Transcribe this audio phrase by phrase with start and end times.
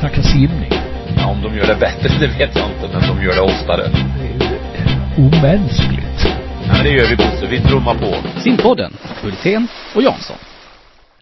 [0.00, 0.70] snacka simning.
[1.16, 3.82] Ja, om de gör det bättre, det vet jag inte, men de gör det oftare.
[4.18, 6.20] Det är omänskligt.
[6.66, 7.46] Ja, men det gör vi Bosse.
[7.50, 8.40] Vi trummar på.
[8.40, 8.92] Simpodden,
[9.22, 10.36] Hultén och Jansson.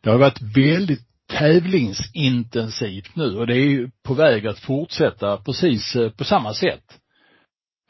[0.03, 1.01] Det har varit väldigt
[1.39, 6.85] tävlingsintensivt nu och det är ju på väg att fortsätta precis eh, på samma sätt.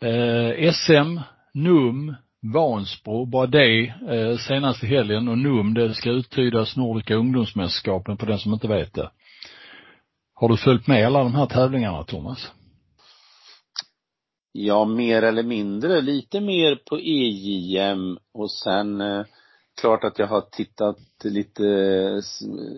[0.02, 1.20] Eh, SM,
[1.54, 2.14] NUM,
[2.54, 8.38] Vansbro, bara det eh, senaste helgen och NUM det ska uttydas Nordiska ungdomsmästerskapen för den
[8.38, 9.10] som inte vet det.
[10.40, 12.38] Har du följt med alla de här tävlingarna Thomas?
[14.52, 16.00] Ja, mer eller mindre.
[16.00, 19.24] Lite mer på EJM och sen eh,
[19.80, 21.62] klart att jag har tittat lite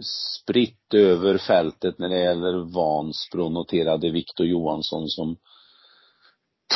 [0.03, 3.49] spritt över fältet när det gäller Vansbro.
[3.49, 5.37] Noterade Viktor Johansson som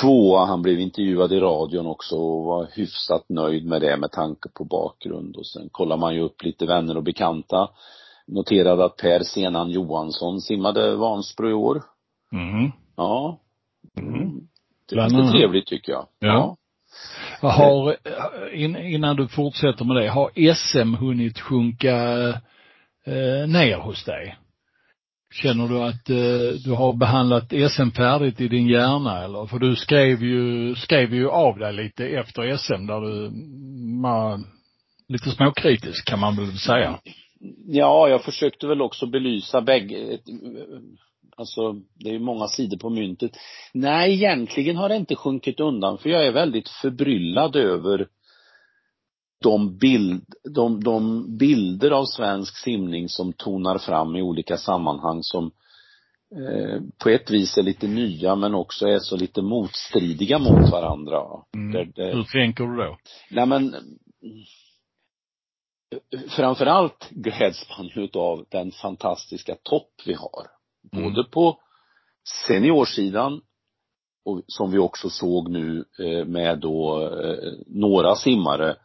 [0.00, 0.44] tvåa.
[0.44, 4.64] Han blev intervjuad i radion också och var hyfsat nöjd med det med tanke på
[4.64, 5.36] bakgrund.
[5.36, 7.68] Och sen kollar man ju upp lite vänner och bekanta.
[8.26, 11.82] Noterade att Per Senan Johansson simmade Vansbro i år.
[12.32, 12.72] Mm.
[12.96, 13.40] Ja.
[13.98, 14.40] Mm.
[14.88, 16.06] Det är lite trevligt tycker jag.
[16.18, 16.56] Ja.
[17.40, 17.96] Har,
[18.84, 21.96] innan du fortsätter med det, har SM hunnit sjunka
[23.06, 24.36] eh, ner hos dig?
[25.34, 29.46] Känner du att eh, du har behandlat SM färdigt i din hjärna eller?
[29.46, 33.30] För du skrev ju, skrev ju av dig lite efter SM där du
[34.02, 34.40] var
[35.08, 36.98] lite småkritisk kan man väl säga.
[37.66, 40.18] Ja, jag försökte väl också belysa bägge,
[41.36, 43.36] alltså det är ju många sidor på myntet.
[43.72, 48.08] Nej, egentligen har det inte sjunkit undan för jag är väldigt förbryllad över
[49.42, 55.50] de, bild, de, de bilder av svensk simning som tonar fram i olika sammanhang som
[56.36, 61.22] eh, på ett vis är lite nya men också är så lite motstridiga mot varandra.
[61.54, 61.72] Mm.
[61.72, 62.98] Det, det, Hur tänker du då?
[63.30, 63.74] Nej men
[66.28, 70.46] framförallt gläds man ju av den fantastiska topp vi har.
[70.92, 71.04] Mm.
[71.04, 71.58] Både på
[72.46, 73.40] seniorsidan
[74.24, 78.76] och som vi också såg nu eh, med då eh, några simmare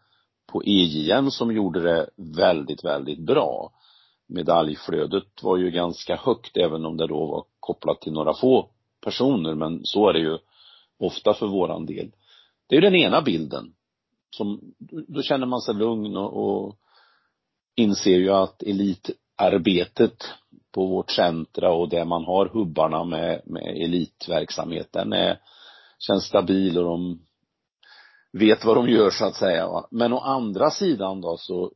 [0.51, 3.71] på EJM som gjorde det väldigt, väldigt bra.
[4.27, 8.69] Medaljflödet var ju ganska högt även om det då var kopplat till några få
[9.01, 10.37] personer men så är det ju
[10.99, 12.11] ofta för våran del.
[12.67, 13.73] Det är den ena bilden.
[14.29, 14.73] Som,
[15.07, 16.79] då känner man sig lugn och, och
[17.79, 20.25] inser ju att elitarbetet
[20.71, 25.39] på vårt centra och där man har hubbarna med, med elitverksamhet, den är,
[25.99, 27.19] känns stabil och de
[28.31, 29.67] vet vad de gör så att säga.
[29.67, 29.87] Va?
[29.91, 31.71] Men å andra sidan då så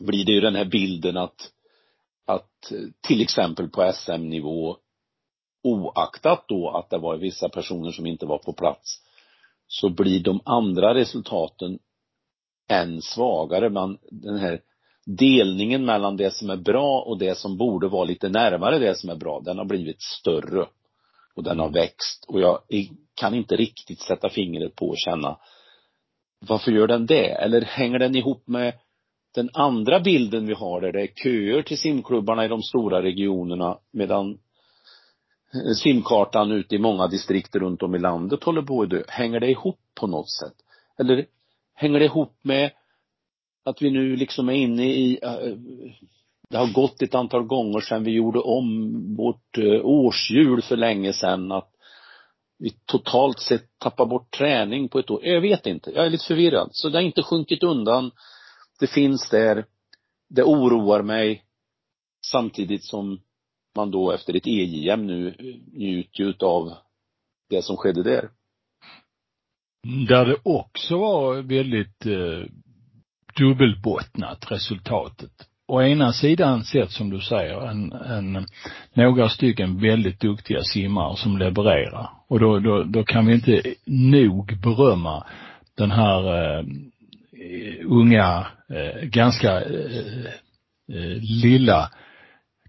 [0.00, 1.52] blir det ju den här bilden att,
[2.26, 4.76] att till exempel på SM-nivå
[5.62, 9.02] oaktat då att det var vissa personer som inte var på plats
[9.66, 11.78] så blir de andra resultaten
[12.68, 13.70] än svagare.
[13.70, 14.60] Man, den här
[15.06, 19.10] delningen mellan det som är bra och det som borde vara lite närmare det som
[19.10, 20.66] är bra, den har blivit större.
[21.34, 22.24] Och den har växt.
[22.28, 22.58] Och jag
[23.14, 25.38] kan inte riktigt sätta fingret på och känna
[26.40, 27.28] varför gör den det?
[27.28, 28.74] Eller hänger den ihop med
[29.34, 33.78] den andra bilden vi har där det är köer till simklubbarna i de stora regionerna
[33.92, 34.38] medan
[35.82, 39.02] simkartan ute i många distrikt runt om i landet håller på att dö.
[39.08, 40.54] Hänger det ihop på något sätt?
[40.98, 41.26] Eller
[41.74, 42.70] hänger det ihop med
[43.64, 45.56] att vi nu liksom är inne i, eh,
[46.50, 51.12] det har gått ett antal gånger sedan vi gjorde om vårt eh, årshjul för länge
[51.12, 51.70] sedan att
[52.58, 55.24] vi totalt sett tappar bort träning på ett år.
[55.24, 56.68] Jag vet inte, jag är lite förvirrad.
[56.72, 58.10] Så det har inte sjunkit undan.
[58.80, 59.64] Det finns där.
[60.28, 61.44] Det oroar mig
[62.26, 63.20] samtidigt som
[63.76, 66.72] man då efter ett EJM nu eh, njuter utav
[67.48, 68.30] det som skedde där.
[70.08, 72.50] Där det också var väldigt eh,
[73.36, 75.30] dubbelbottnat resultatet.
[75.68, 78.46] Å ena sidan sett som du säger en, en,
[78.94, 82.10] några stycken väldigt duktiga simmare som levererar.
[82.28, 85.26] Och då, då, då kan vi inte nog berömma
[85.76, 86.64] den här eh,
[87.84, 90.24] unga, eh, ganska eh,
[90.92, 91.90] eh lilla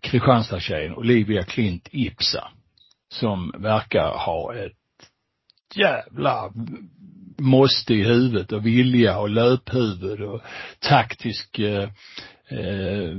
[0.01, 2.47] Kristianstadstjejen Olivia Klint Ipsa
[3.09, 4.73] som verkar ha ett
[5.75, 6.51] jävla
[7.41, 10.41] måste i huvudet och vilja och löphuvud och
[10.79, 11.89] taktisk eh,
[12.49, 13.17] eh,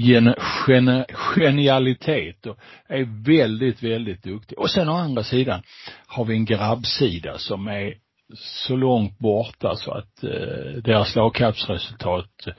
[0.00, 0.34] gen,
[0.68, 2.58] gen, genialitet och
[2.88, 4.58] är väldigt, väldigt duktig.
[4.58, 5.62] Och sen å andra sidan
[6.06, 7.94] har vi en grabbsida som är
[8.34, 12.54] så långt borta så att eh, deras lagkappsresultat eh,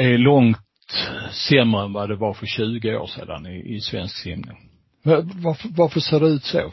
[0.00, 0.58] är långt
[1.48, 4.70] sämre än vad det var för 20 år sedan i, i svensk simning.
[5.04, 6.72] Varför, varför ser det ut så?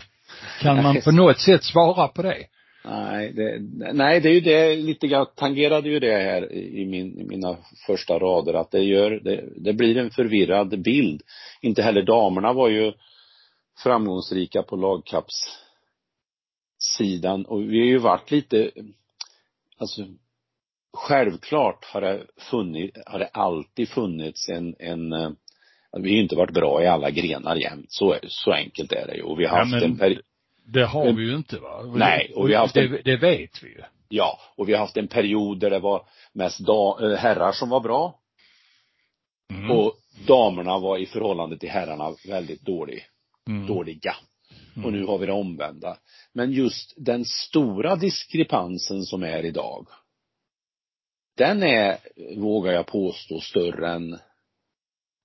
[0.61, 2.45] Kan man på något sätt svara på det?
[2.85, 3.59] Nej, det,
[3.93, 7.57] nej, det är ju det, lite grann, tangerade ju det här i, min, i mina
[7.87, 11.21] första rader, att det gör, det, det blir en förvirrad bild.
[11.61, 12.93] Inte heller damerna var ju
[13.83, 18.71] framgångsrika på lagkappssidan och vi har ju varit lite,
[19.77, 20.05] alltså
[20.93, 25.13] självklart har det funnits, har det alltid funnits en, en
[25.97, 27.91] vi har ju inte varit bra i alla grenar jämt.
[27.91, 29.21] Så, så enkelt är det ju.
[29.21, 30.21] Och vi har haft ja, en period
[30.65, 31.83] det har men, vi ju inte va?
[31.95, 33.81] Nej, och vi har haft en, det, det vet vi ju.
[34.09, 37.69] Ja, och vi har haft en period där det var mest da, eh, herrar som
[37.69, 38.19] var bra.
[39.49, 39.71] Mm.
[39.71, 39.93] Och
[40.27, 43.05] damerna var i förhållande till herrarna väldigt dålig,
[43.47, 43.67] mm.
[43.67, 44.15] dåliga.
[44.75, 44.85] Mm.
[44.85, 45.97] Och nu har vi det omvända.
[46.33, 49.87] Men just den stora diskrepansen som är idag,
[51.37, 51.97] den är,
[52.37, 54.19] vågar jag påstå, större än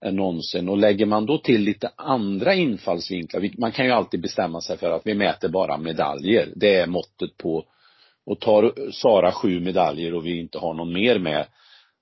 [0.07, 0.69] än någonsin.
[0.69, 4.91] Och lägger man då till lite andra infallsvinklar, man kan ju alltid bestämma sig för
[4.91, 6.49] att vi mäter bara medaljer.
[6.57, 7.65] Det är måttet på,
[8.27, 11.47] och tar Sara sju medaljer och vi inte har någon mer med,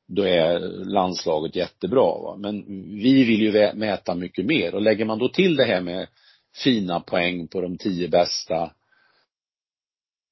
[0.08, 2.18] då är landslaget jättebra.
[2.22, 2.36] Va?
[2.38, 2.64] Men
[3.00, 6.06] vi vill ju mäta mycket mer och lägger man då till det här med
[6.64, 8.70] fina poäng på de tio bästa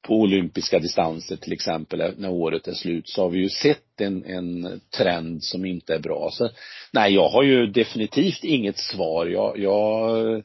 [0.02, 4.24] på olympiska distanser till exempel när året är slut så har vi ju sett en,
[4.24, 6.28] en trend som inte är bra.
[6.32, 6.50] Så,
[6.92, 9.26] nej, jag har ju definitivt inget svar.
[9.26, 10.42] Jag, jag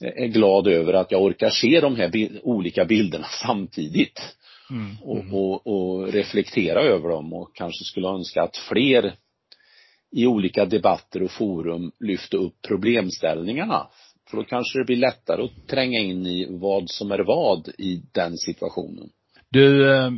[0.00, 4.20] är glad över att jag orkar se de här bi olika bilderna samtidigt.
[4.70, 9.14] Mm, och, och, och reflektera över dem och kanske skulle önska att fler
[10.12, 13.86] i olika debatter och forum lyfte upp problemställningarna.
[14.34, 18.02] För då kanske det blir lättare att tränga in i vad som är vad i
[18.12, 19.10] den situationen.
[19.50, 20.10] Du, eh,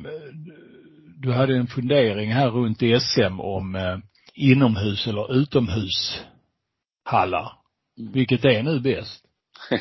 [1.22, 3.98] du hade en fundering här runt SM om eh,
[4.34, 7.52] inomhus eller utomhushallar.
[7.98, 8.12] Mm.
[8.12, 9.24] Vilket är nu bäst?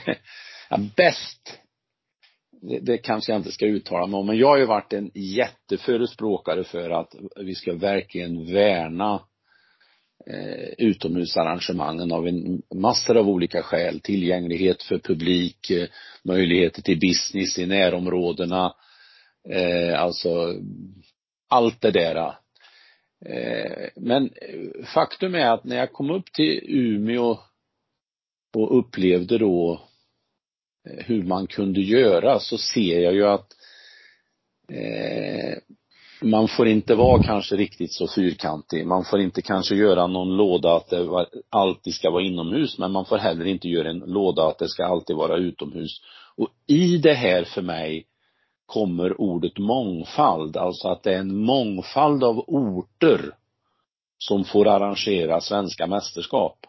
[0.70, 1.60] ja, bäst
[2.62, 5.12] det, det kanske jag inte ska uttala mig om, men jag har ju varit en
[5.14, 9.22] jätteförespråkare för att vi ska verkligen värna
[10.28, 14.00] eh, utomhusarrangemangen av en massor av olika skäl.
[14.00, 15.88] Tillgänglighet för publik, eh,
[16.24, 18.76] möjligheter till business i närområdena,
[19.50, 20.56] eh, alltså
[21.50, 22.36] allt det där.
[23.26, 24.30] Eh, men
[24.94, 27.40] faktum är att när jag kom upp till Umeå
[28.56, 29.82] och upplevde då
[30.90, 33.56] eh, hur man kunde göra så ser jag ju att
[34.72, 35.58] eh,
[36.22, 38.88] man får inte vara kanske riktigt så fyrkantig.
[38.88, 43.06] Man får inte kanske göra någon låda att det alltid ska vara inomhus, men man
[43.06, 46.02] får heller inte göra en låda att det ska alltid vara utomhus.
[46.38, 48.06] Och i det här för mig
[48.66, 53.32] kommer ordet mångfald, alltså att det är en mångfald av orter
[54.18, 56.66] som får arrangera svenska mästerskap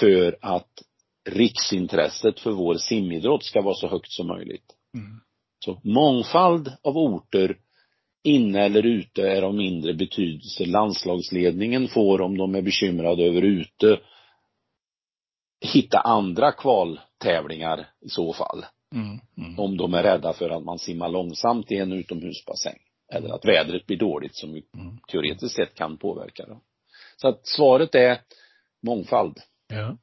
[0.00, 0.82] för att
[1.28, 4.76] riksintresset för vår simidrott ska vara så högt som möjligt.
[4.94, 5.20] Mm.
[5.64, 7.56] Så mångfald av orter
[8.22, 10.66] inne eller ute är av mindre betydelse.
[10.66, 14.00] Landslagsledningen får, om de är bekymrade över ute,
[15.60, 18.64] hitta andra kvaltävlingar i så fall.
[18.94, 19.58] Mm, mm.
[19.58, 22.78] Om de är rädda för att man simmar långsamt i en utomhusbassäng.
[23.12, 24.98] Eller att vädret blir dåligt som mm.
[25.12, 26.56] teoretiskt sett kan påverka det.
[27.16, 28.20] Så att svaret är
[28.82, 29.38] mångfald.
[29.68, 29.96] Ja.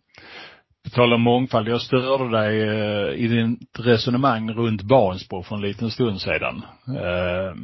[0.88, 5.62] På tal om mångfald, jag störde dig eh, i ditt resonemang runt Bansbro för en
[5.62, 6.62] liten stund sedan.
[6.88, 7.56] Eh,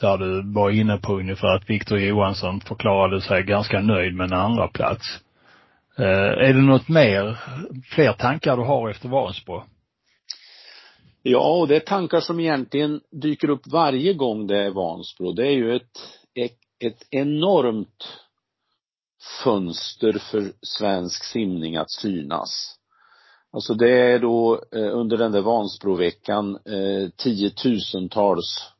[0.00, 4.38] där du var inne på ungefär att Viktor Johansson förklarade sig ganska nöjd med en
[4.38, 5.06] andra plats.
[5.98, 7.36] Eh, är det något mer,
[7.94, 9.62] fler tankar du har efter Vansbro?
[11.22, 15.32] Ja, och det är tankar som egentligen dyker upp varje gång det är Vansbro.
[15.32, 15.98] Det är ju ett,
[16.34, 18.25] ett, ett enormt
[19.44, 22.76] fönster för svensk simning att synas.
[23.52, 28.70] Alltså det är då eh, under den där Vansbroveckan eh, tiotusentals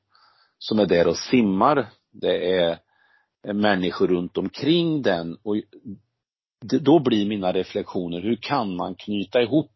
[0.58, 1.88] som är där och simmar.
[2.12, 2.78] Det är
[3.46, 5.56] eh, människor runt omkring den och
[6.60, 9.72] då blir mina reflektioner, hur kan man knyta ihop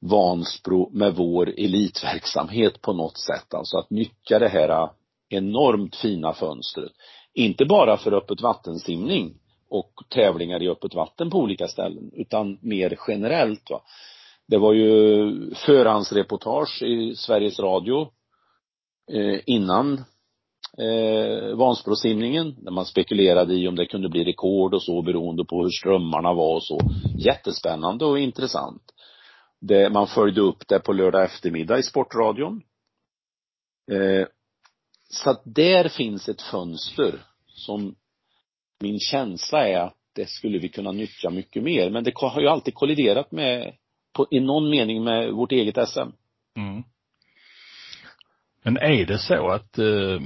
[0.00, 4.90] Vansbro med vår elitverksamhet på något sätt, alltså att nyttja det här eh,
[5.28, 6.92] enormt fina fönstret.
[7.38, 9.34] Inte bara för öppet vattensimning
[9.70, 13.70] och tävlingar i öppet vatten på olika ställen, utan mer generellt.
[13.70, 13.82] Va.
[14.48, 18.00] Det var ju förhandsreportage i Sveriges Radio
[19.12, 19.92] eh, innan
[20.78, 25.62] eh, Vansbrosimningen, där man spekulerade i om det kunde bli rekord och så beroende på
[25.62, 26.78] hur strömmarna var och så.
[27.18, 28.82] Jättespännande och intressant.
[29.60, 32.62] Det, man följde upp det på lördag eftermiddag i Sportradion.
[33.90, 34.26] Eh,
[35.10, 37.27] så att där finns ett fönster
[37.58, 37.94] som
[38.80, 41.90] min känsla är att det skulle vi kunna nyttja mycket mer.
[41.90, 43.72] Men det har ju alltid kolliderat med,
[44.12, 46.10] på, i någon mening med vårt eget SM.
[46.56, 46.82] Mm.
[48.62, 50.20] Men är det så att eh,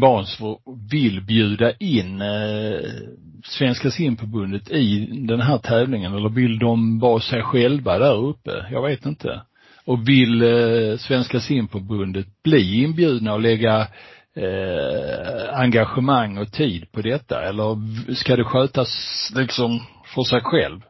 [0.00, 2.80] Vansbro vill bjuda in eh,
[3.44, 8.66] Svenska simförbundet i den här tävlingen eller vill de vara sig själva där uppe?
[8.70, 9.42] Jag vet inte.
[9.84, 13.88] Och vill eh, Svenska simförbundet bli inbjudna och lägga
[14.36, 17.76] eh, engagemang och tid på detta eller
[18.14, 18.88] ska det skötas
[19.36, 19.80] liksom
[20.14, 20.80] för sig själv?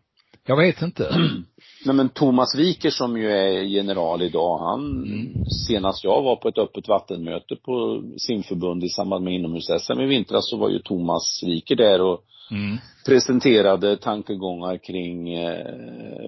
[0.46, 1.14] Jag vet inte.
[1.84, 5.44] Nej men Thomas Wiker som ju är general idag, han, Mm.
[5.68, 10.50] senast jag var på ett öppet vattenmöte på simförbund i samband med inomhus-SM i vintras
[10.50, 12.20] så var ju Thomas Wiker där och
[12.50, 12.78] Mm.
[13.06, 15.66] presenterade tankegångar kring eh,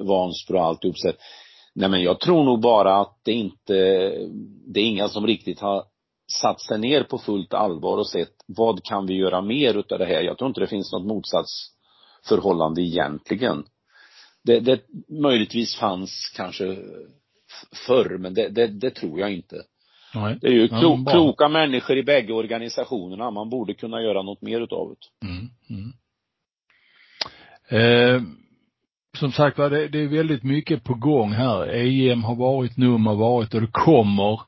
[0.04, 1.12] Vansbro och alltihop så
[1.74, 3.74] Nej men jag tror nog bara att det inte,
[4.66, 5.82] det är inga som riktigt har
[6.32, 10.06] satt sig ner på fullt allvar och sett vad kan vi göra mer utav det
[10.06, 10.22] här.
[10.22, 13.64] Jag tror inte det finns något motsatsförhållande egentligen.
[14.44, 16.76] Det, det möjligtvis fanns kanske
[17.86, 19.56] förr, men det, det, det tror jag inte.
[20.14, 20.38] Nej.
[20.40, 21.12] Det är ju Ja, klo, bra.
[21.12, 23.30] kloka människor i bägge organisationerna.
[23.30, 25.26] Man borde kunna göra något mer utav det.
[25.26, 25.92] Mm, mm.
[27.68, 28.22] Eh,
[29.18, 31.68] som sagt var, det, det är väldigt mycket på gång här.
[31.74, 34.40] EM har varit, NUM har varit och det kommer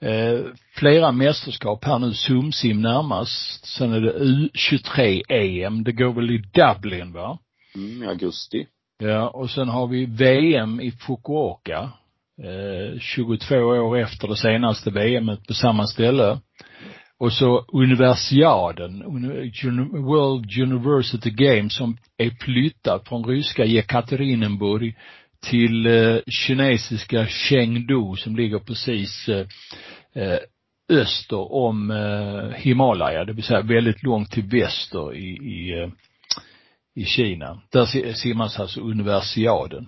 [0.00, 0.40] eh,
[0.74, 2.12] flera mästerskap här nu.
[2.14, 3.66] Sumsim närmast.
[3.66, 5.84] Sen är det U23-EM.
[5.84, 7.38] Det går väl i Dublin va?
[7.74, 8.66] Mm, augusti.
[8.98, 11.90] Ja, och sen har vi VM i Fukuoka.
[12.44, 16.38] Eh, 22 år efter det senaste VMet på samma ställe.
[17.20, 24.96] Och så universiaden, Uni- Uni- World University Games som är flyttat från ryska Jekaterinburg
[25.46, 29.46] till eh, kinesiska Chengdu som ligger precis eh,
[30.14, 30.38] eh,
[30.88, 35.88] öster om eh, Himalaya, det vill säga väldigt långt till väster i, i, eh,
[36.94, 37.62] i Kina.
[37.72, 39.86] Där simmas alltså universiaden.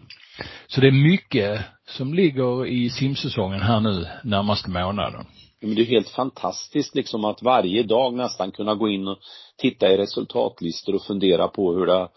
[0.66, 5.26] Så det är mycket som ligger i simsäsongen här nu närmaste månaden.
[5.60, 9.18] Men det är helt fantastiskt liksom att varje dag nästan kunna gå in och
[9.58, 12.08] titta i resultatlistor och fundera på hur det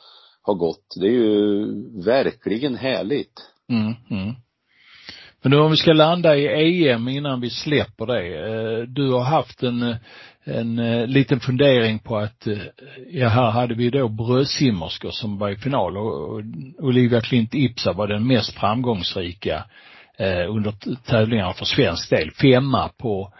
[0.43, 0.95] har gått.
[1.00, 1.65] Det är ju
[2.03, 3.33] verkligen härligt.
[3.69, 4.35] Mm, mm.
[5.43, 8.38] Men nu om vi ska landa i EM innan vi släpper det.
[8.38, 9.95] Eh, du har haft en, eh,
[10.43, 12.47] en eh, liten fundering på att,
[13.12, 16.41] ja här hade vi då brödsimmerskor som var i final och
[16.79, 19.63] Olivia Klint Ipsa var den mest framgångsrika
[20.50, 20.73] under
[21.05, 22.31] tävlingarna för svensk del.
[22.31, 23.33] Femma på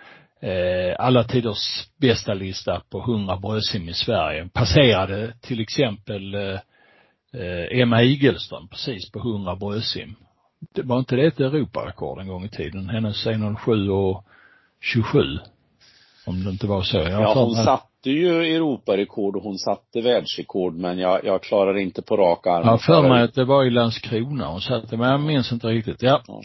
[1.00, 4.50] alla tiders bästa lista på 100 brödsim i Sverige.
[4.53, 6.36] Passerade till exempel
[7.34, 10.16] eh, eh, Emma Igelström precis på 100 brödsim.
[10.74, 12.90] Det var inte det ett Europarekord en gång i tiden?
[12.90, 14.25] Hennes 1.07 och
[14.82, 15.20] 27.
[16.25, 16.98] Om det inte var så.
[16.98, 21.78] Jag Ja, hon mig- satte ju Europarekord och hon satte världsrekord men jag, jag klarar
[21.78, 22.68] inte på rak arm.
[22.68, 26.02] Jag för mig att det var i Landskrona hon satte, men jag minns inte riktigt.
[26.02, 26.22] Ja.
[26.28, 26.42] Ja.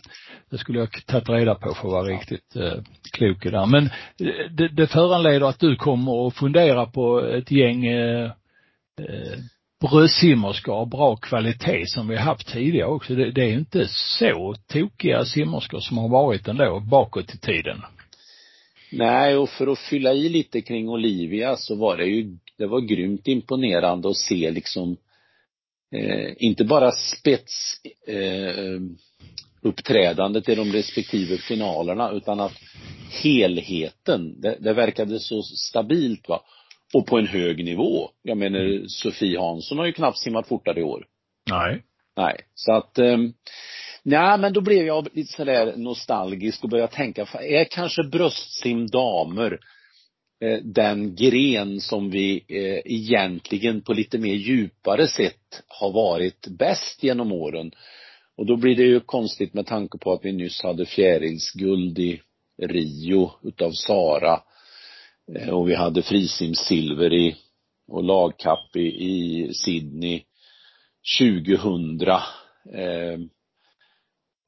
[0.51, 2.73] Det skulle jag tagit reda på för att vara riktigt eh,
[3.13, 3.67] klok det.
[3.67, 8.31] Men eh, det, det föranleder att du kommer att fundera på ett gäng eh,
[9.83, 13.15] eh, brödsimmerskor av bra kvalitet som vi har haft tidigare också.
[13.15, 17.83] Det, det är inte så tokiga simmerskor som har varit ändå bakåt i tiden.
[18.93, 22.81] Nej, och för att fylla i lite kring Olivia så var det ju, det var
[22.81, 24.97] grymt imponerande att se liksom
[25.95, 28.81] eh, inte bara spets eh,
[29.63, 32.55] uppträdandet i de respektive finalerna utan att
[33.23, 36.43] helheten, det, det verkade så stabilt va.
[36.95, 38.11] Och på en hög nivå.
[38.23, 41.07] Jag menar Sofie Hansson har ju knappt simmat fortare i år.
[41.51, 41.83] Nej.
[42.17, 43.35] Nej, så att um,
[44.03, 49.59] Nej, men då blev jag lite sådär nostalgisk och började tänka, är kanske bröstsim damer
[50.45, 57.03] eh, den gren som vi eh, egentligen på lite mer djupare sätt har varit bäst
[57.03, 57.71] genom åren.
[58.37, 62.21] Och då blir det ju konstigt med tanke på att vi nyss hade fjärilsguld i
[62.63, 64.41] Rio utav Sara.
[65.37, 67.37] Eh, och vi hade frisimsilver i
[67.89, 70.23] och lagkapp i, i Sydney
[71.19, 72.01] 2000.
[72.01, 73.19] Eh,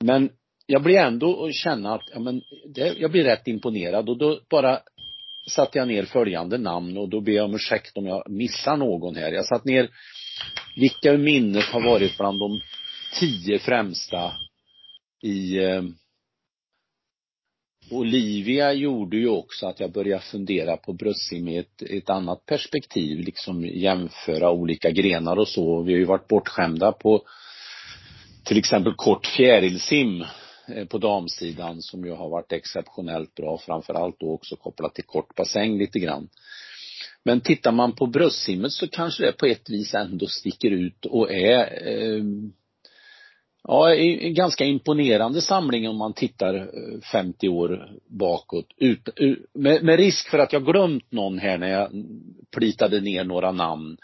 [0.05, 0.31] men
[0.67, 2.43] jag blir ändå att känna att, ja men,
[2.75, 4.81] det, jag blir rätt imponerad och då bara
[5.51, 9.17] satte jag ner följande namn och då ber jag om ursäkt om jag missar någon
[9.17, 9.33] här.
[9.33, 9.91] Jag satte ner
[10.77, 12.61] vilka ur minnet har varit bland de
[13.21, 14.33] tio främsta
[15.23, 15.83] i eh,
[17.91, 23.19] Olivia gjorde ju också att jag började fundera på bröstsim i ett, ett annat perspektiv,
[23.19, 25.83] liksom jämföra olika grenar och så.
[25.83, 27.23] Vi har ju varit bortskämda på
[28.45, 30.25] till exempel kort fjärilsim
[30.69, 35.35] eh, på damsidan som ju har varit exceptionellt bra, framförallt då också kopplat till kort
[35.35, 36.29] bassäng lite grann.
[37.25, 41.33] Men tittar man på bröstsimmet så kanske det på ett vis ändå sticker ut och
[41.33, 42.25] är eh,
[43.63, 48.67] Ja, en ganska imponerande samling om man tittar eh, 50 år bakåt.
[48.77, 49.09] Ut,
[49.55, 51.91] med, med, risk för att jag glömt någon här när jag
[52.57, 53.97] plitade ner några namn.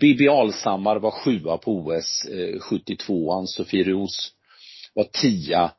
[0.00, 4.32] Bibi Alsammar var sjua på OS eh, 72 Sofie Roos
[4.94, 5.70] var tia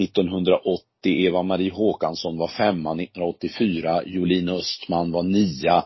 [0.00, 0.82] 1980.
[1.04, 4.02] Eva-Marie Håkansson var femma 1984.
[4.06, 5.84] Jolin Östman var nia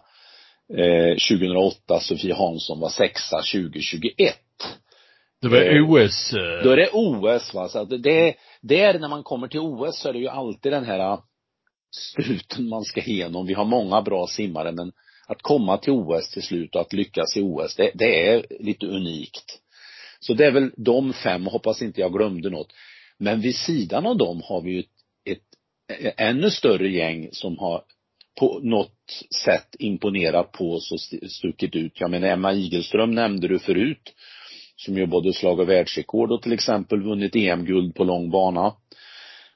[0.79, 2.01] eh, 2008.
[2.01, 4.46] Sofie Hansson var sexa 2021.
[5.43, 6.33] Det var eh, OS.
[6.33, 6.65] Eh...
[6.65, 7.69] Då är det OS va.
[7.69, 10.73] Så att det, det är när man kommer till OS så är det ju alltid
[10.73, 11.19] den här
[11.97, 13.47] struten man ska igenom.
[13.47, 14.93] Vi har många bra simmare men
[15.27, 18.87] att komma till OS till slut och att lyckas i OS, det, det är lite
[18.87, 19.61] unikt.
[20.21, 22.73] Så det är väl de fem, hoppas inte jag glömde något.
[23.19, 24.87] Men vid sidan av dem har vi ju ett,
[25.99, 27.83] ett ännu större gäng som har
[28.41, 32.01] på något sätt imponerat på oss och stuckit ut.
[32.01, 34.13] Jag menar Emma Igelström nämnde du förut
[34.77, 38.73] som ju både slagit världsrekord och till exempel vunnit EM-guld på lång bana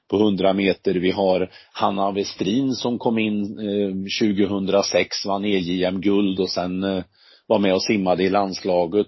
[0.09, 0.93] på 100 meter.
[0.93, 7.03] Vi har Hanna Westrin som kom in eh, 2006, vann EJM-guld och sen eh,
[7.47, 9.07] var med och simmade i landslaget.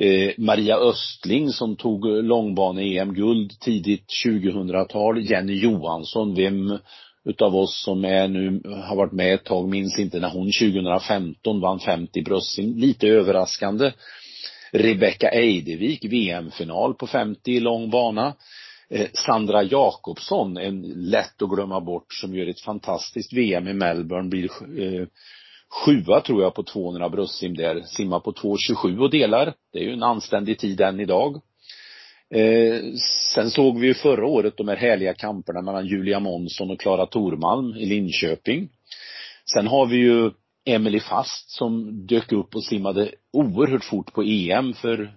[0.00, 5.30] Eh, Maria Östling som tog långbane-EM-guld tidigt 2000-tal.
[5.30, 6.78] Jenny Johansson, vem
[7.24, 11.60] utav oss som är nu, har varit med ett tag, minns inte när hon 2015
[11.60, 12.76] vann 50 bröstsim.
[12.76, 13.92] Lite överraskande.
[14.72, 18.34] Rebecka Eidevik, VM-final på 50 i lång bana.
[18.90, 24.28] Eh, Sandra Jakobsson, en lätt att glömma bort, som gör ett fantastiskt VM i Melbourne,
[24.28, 24.44] blir
[24.82, 25.06] eh,
[25.84, 29.54] sjua tror jag på 200 bröstsim där, simmar på 2.27 och delar.
[29.72, 31.40] Det är ju en anständig tid än idag.
[32.34, 32.80] Eh,
[33.34, 37.06] sen såg vi ju förra året de här härliga kamperna mellan Julia Månsson och Klara
[37.06, 38.68] Tormalm i Linköping.
[39.54, 40.30] Sen har vi ju
[40.64, 45.12] Emily Fast som dök upp och simmade oerhört fort på EM för,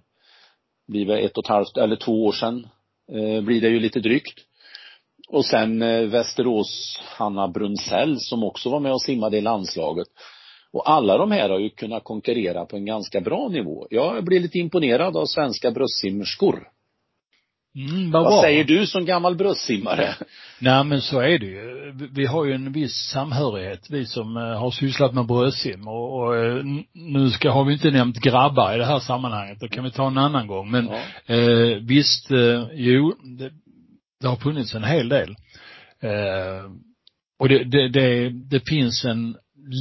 [0.88, 2.67] blir det ett och ett halvt eller två år sedan,
[3.12, 4.39] eh, blir det ju lite drygt.
[5.27, 10.07] Och sen eh, Västerås Hanna Brunsell som också var med och simmade i landslaget.
[10.71, 13.88] Och alla de här har ju kunnat konkurrera på en ganska bra nivå.
[13.89, 16.68] Jag blir lite imponerad av svenska bröstsimmerskor.
[17.75, 20.16] Mm, vad, vad säger du som gammal bröstsimmare?
[20.59, 21.94] Nej men så är det ju.
[22.12, 26.38] Vi har ju en viss samhörighet, vi som eh, har sysslat med bröstsim och, och
[26.38, 29.92] eh, nu ska, har vi inte nämnt grabbar i det här sammanhanget, det kan vi
[29.92, 30.72] ta en annan gång.
[30.72, 31.36] Men ja.
[31.36, 33.51] eh, visst, eh, jo, det,
[34.22, 35.29] det har funnits en hel del.
[36.01, 36.72] Eh,
[37.40, 39.36] och det, det, det, det finns en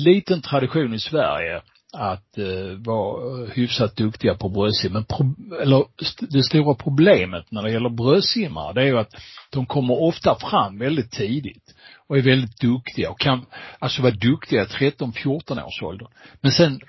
[0.05, 4.92] liten tradition i Sverige att eh, vara hyfsat duktiga på bröstsim.
[4.92, 5.85] Men pro, eller
[6.33, 9.14] det stora problemet när det gäller bröstsimmare, det är ju att
[9.50, 11.74] de kommer ofta fram väldigt tidigt
[12.09, 13.46] och är väldigt duktiga och kan
[13.78, 16.09] alltså vara duktiga i 13-14 års ålder.
[16.40, 16.81] Men sen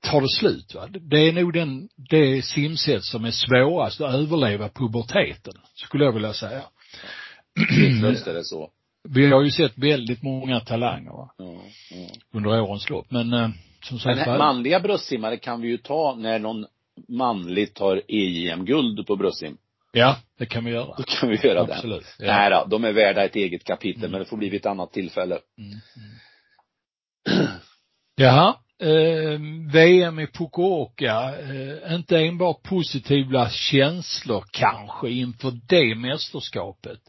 [0.00, 0.88] tar det slut va.
[1.00, 6.32] Det är nog den, det simsätt som är svårast att överleva puberteten, skulle jag vilja
[6.32, 6.62] säga.
[8.02, 8.70] Just är det så.
[9.08, 11.34] Vi har ju sett väldigt många talanger va?
[11.38, 12.08] Ja, ja.
[12.32, 13.10] under årens lopp.
[13.10, 13.48] Men eh,
[13.86, 16.66] som sagt Men manliga bröstsimmare kan vi ju ta när någon
[17.08, 19.56] manligt tar EJM-guld på bröstsim.
[19.92, 20.94] Ja, det kan vi göra.
[20.96, 22.26] Då kan vi göra Absolut, det.
[22.26, 22.36] Ja.
[22.36, 24.10] Nej då, de är värda ett eget kapitel, mm.
[24.10, 25.38] men det får bli vid ett annat tillfälle.
[25.58, 25.70] Mm.
[27.26, 27.46] Mm.
[28.16, 29.40] Jaha, eh,
[29.72, 37.00] VM i Fukuoka, eh, inte enbart positiva känslor kanske inför det mästerskapet.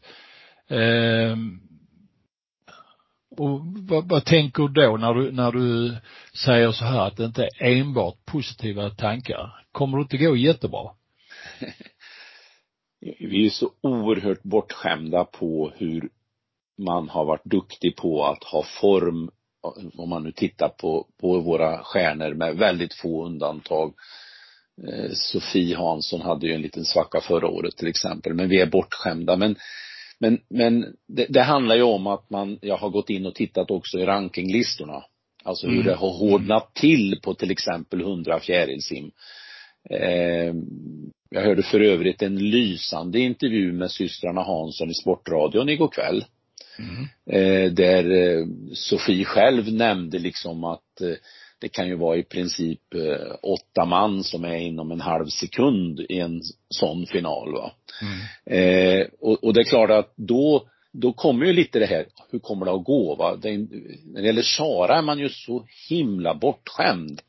[0.70, 1.36] Eh,
[3.40, 5.96] och vad, vad tänker du då när du, när du
[6.34, 9.66] säger så här att det inte är enbart positiva tankar?
[9.72, 10.92] Kommer det inte gå jättebra?
[13.20, 16.10] Vi är så oerhört bortskämda på hur
[16.78, 19.32] man har varit duktig på att ha form,
[19.98, 23.94] om man nu tittar på, på våra stjärnor med väldigt få undantag.
[24.88, 28.66] Eh, Sofie Hansson hade ju en liten svacka förra året till exempel, men vi är
[28.66, 29.38] bortskämda.
[29.38, 29.56] Men
[30.20, 33.72] men, men det, det, handlar ju om att man, jag har gått in och tittat
[33.72, 35.04] också i rankinglistorna.
[35.44, 35.86] Alltså hur mm.
[35.86, 39.12] det har hårdnat till på till exempel 100 fjärilsim.
[39.90, 40.54] Eh,
[41.30, 46.26] jag hörde för övrigt en lysande intervju med systrarna Hansson i Sportradion igår kväll.
[46.80, 47.08] Mm.
[47.30, 51.16] Eh, där eh, Sofie själv nämnde liksom att eh,
[51.60, 56.00] det kan ju vara i princip eh, åtta man som är inom en halv sekund
[56.00, 57.72] i en sån final va.
[58.02, 58.20] Mm.
[58.46, 62.40] Eh, och, och det är klart att då, då kommer ju lite det här, hur
[62.40, 63.36] kommer det att gå va?
[63.36, 67.22] Det, när det gäller Sara är man ju så himla bortskämd.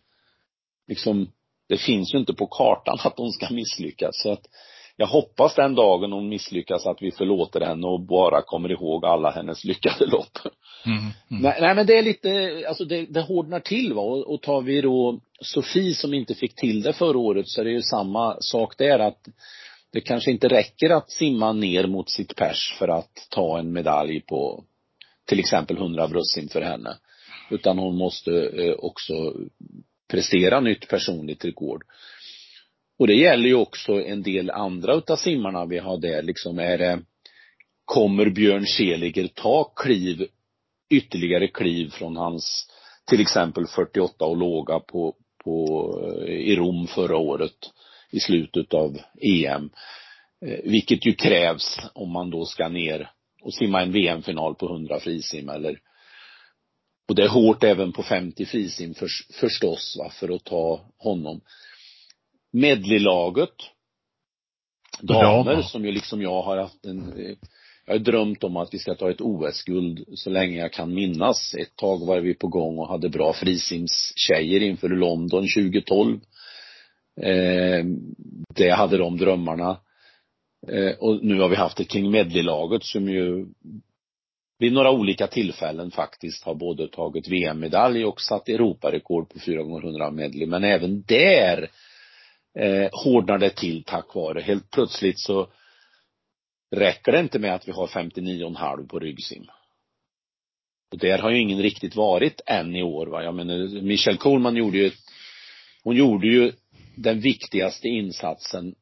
[0.89, 1.33] Liksom,
[1.69, 4.47] det finns ju inte på kartan att hon ska misslyckas så att
[5.01, 9.31] jag hoppas den dagen hon misslyckas att vi förlåter henne och bara kommer ihåg alla
[9.31, 10.39] hennes lyckade lopp.
[10.87, 11.43] Mm, mm.
[11.43, 14.63] Nej, nej, men det är lite, alltså det, det hårdnar till va och, och tar
[14.63, 18.37] vi då Sofie som inte fick till det förra året så är det ju samma
[18.41, 19.29] sak där att
[19.93, 24.21] det kanske inte räcker att simma ner mot sitt pers för att ta en medalj
[24.21, 24.65] på
[25.27, 26.97] till exempel 100 bröstsim för henne.
[27.51, 29.13] Utan hon måste eh, också
[30.09, 31.83] prestera nytt personligt rekord.
[32.99, 36.79] Och det gäller ju också en del andra utav simmarna vi har där liksom är
[36.79, 37.03] det
[37.85, 40.27] kommer Björn Seliger ta kliv,
[40.91, 42.71] ytterligare kliv från hans
[43.11, 45.95] till exempel 48 och låga på, på,
[46.27, 47.57] eh, i Rom förra året
[48.11, 49.71] i slutet av EM.
[50.47, 53.11] Eh, vilket ju krävs om man då ska ner
[53.43, 55.79] och simma en VM-final på 100 frisim eller
[57.09, 59.09] och det är hårt även på 50 frisim för,
[59.41, 61.41] förstås va, för att ta honom.
[62.53, 63.55] Medleylaget
[65.01, 67.37] damer som ju liksom jag har haft en
[67.89, 71.55] jag har drömt om att vi ska ta ett OS-guld så länge jag kan minnas.
[71.55, 76.21] Ett tag var vi på gång och hade bra frisimstjejer inför London 2012.
[77.21, 77.85] Eh,
[78.55, 79.81] det hade de drömmarna.
[80.69, 83.47] Eh, och nu har vi haft det kring medleylaget som ju
[84.59, 89.87] vid några olika tillfällen faktiskt har både tagit VM-medalj och satt Europarekord på 4 gånger
[89.87, 90.47] 100 medley.
[90.47, 91.71] Men även där
[92.59, 95.49] eh, hårdnar det till tack vare, helt plötsligt så
[96.77, 99.47] räcker det inte med att vi har 59,5 på ryggsim.
[100.93, 103.23] Och där har ju ingen riktigt varit än i år va.
[103.23, 104.91] Jag menar, Michelle Coleman gjorde ju,
[105.83, 106.53] hon gjorde ju
[106.97, 108.75] den viktigaste insatsen,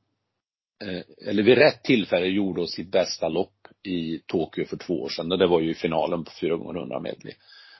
[0.85, 5.09] eh, eller vid rätt tillfälle gjorde hon sitt bästa lopp i Tokyo för två år
[5.09, 5.29] sedan.
[5.29, 7.35] Det var ju i finalen på 4 gånger 100 medley.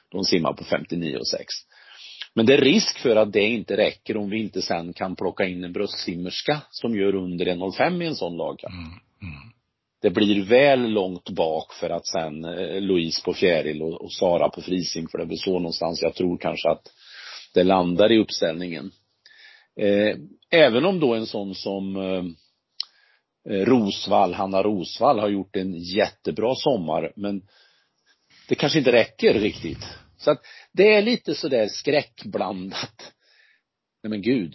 [0.09, 1.45] De simmar på 59 och 6.
[2.37, 5.47] Men det är risk för att det inte räcker om vi inte sen kan plocka
[5.47, 8.75] in en bröstsimmerska som gör under 1,05 i en sån lagkamp.
[8.75, 8.87] Mm,
[9.23, 9.53] mm
[10.03, 14.49] det blir väl långt bak för att sen eh, Louise på fjäril och, och Sara
[14.49, 16.93] på frisim, för det väl så någonstans jag tror kanske att
[17.55, 18.91] det landar i uppställningen.
[19.81, 20.17] Eh,
[20.51, 22.25] även om då en sån som eh,
[23.55, 27.43] eh, Rosvall, Hanna Rosvall har gjort en jättebra sommar, men
[28.49, 29.87] det kanske inte räcker riktigt.
[30.17, 33.13] Så att det är lite sådär skräckblandat.
[34.03, 34.55] Nej men gud,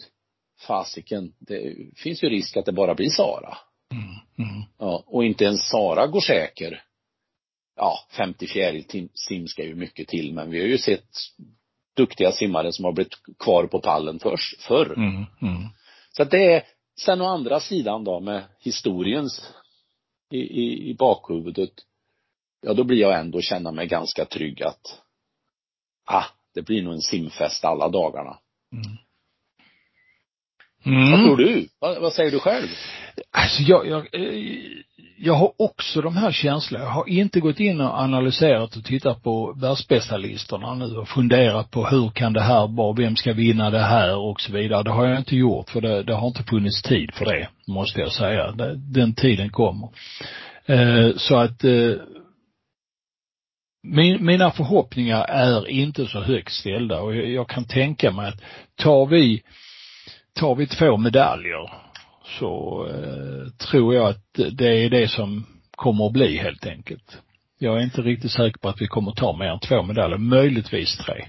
[0.67, 3.57] fasiken, det finns ju risk att det bara blir Sara.
[3.91, 4.63] Mm, mm.
[4.77, 6.83] Ja, och inte ens Sara går säker.
[7.75, 11.09] Ja, 54 sim ska ju mycket till, men vi har ju sett
[11.95, 14.93] duktiga simmare som har blivit kvar på pallen först, förr.
[14.97, 15.69] Mm, mm.
[16.11, 16.63] Så att det är,
[16.99, 19.53] sen å andra sidan då med historiens
[20.31, 21.73] i, i, i bakhuvudet,
[22.61, 25.01] ja då blir jag ändå känna mig ganska trygg att,
[26.13, 28.37] ah, det blir nog en simfest alla dagarna.
[28.73, 28.97] Mm.
[30.85, 31.11] Mm.
[31.11, 31.67] Vad tror du?
[31.79, 32.67] Vad, vad, säger du själv?
[33.31, 34.43] Alltså jag, jag, eh,
[35.17, 36.85] jag har också de här känslorna.
[36.85, 41.85] Jag har inte gått in och analyserat och tittat på världsspecialisterna nu och funderat på
[41.85, 44.83] hur kan det här vara, vem ska vinna det här och så vidare.
[44.83, 47.99] Det har jag inte gjort för det, det har inte funnits tid för det, måste
[47.99, 48.51] jag säga.
[48.75, 49.89] Den tiden kommer.
[50.65, 51.93] Eh, så att eh,
[53.81, 58.41] min, mina förhoppningar är inte så högt ställda och jag, jag kan tänka mig att
[58.75, 59.43] tar vi
[60.33, 61.73] tar vi två medaljer
[62.39, 67.17] så eh, tror jag att det är det som kommer att bli helt enkelt.
[67.57, 70.17] Jag är inte riktigt säker på att vi kommer att ta mer än två medaljer,
[70.17, 71.25] möjligtvis tre.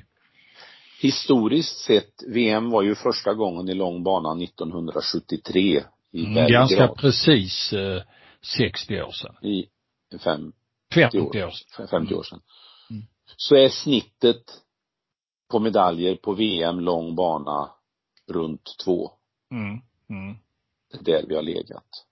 [1.01, 8.03] Historiskt sett, VM var ju första gången i långbana 1973 i mm, Ganska precis eh,
[8.57, 9.35] 60 år sedan.
[9.43, 9.67] I
[10.19, 10.53] fem,
[10.95, 11.89] 50 år, år sedan.
[11.89, 12.41] 50 år sedan.
[12.91, 13.03] Mm.
[13.37, 14.43] Så är snittet
[15.51, 17.71] på medaljer på VM lång bana
[18.29, 19.11] runt två.
[19.51, 19.81] Mm.
[20.11, 20.37] Mm.
[20.91, 22.07] Det är där vi har legat.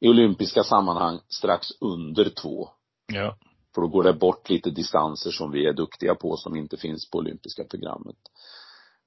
[0.00, 2.68] I olympiska sammanhang strax under två.
[3.06, 3.36] Ja.
[3.74, 7.10] För då går det bort lite distanser som vi är duktiga på som inte finns
[7.10, 8.16] på olympiska programmet.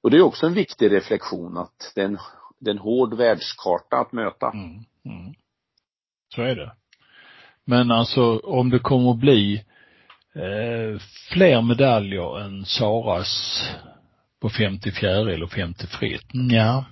[0.02, 2.18] Och det är också en viktig reflektion att det är en,
[2.58, 4.50] det är en hård världskarta att möta.
[4.50, 4.84] Mm.
[5.04, 5.34] Mm.
[6.34, 6.76] Så är det.
[7.66, 9.64] Men alltså om det kommer att bli
[10.34, 11.00] eh,
[11.32, 13.62] fler medaljer än Saras
[14.40, 16.26] på 54 eller 50 fritt?
[16.32, 16.84] Ja.